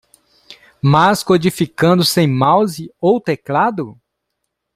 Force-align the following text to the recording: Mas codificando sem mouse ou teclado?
Mas 0.81 1.21
codificando 1.21 2.03
sem 2.03 2.25
mouse 2.27 2.91
ou 2.99 3.21
teclado? 3.21 4.01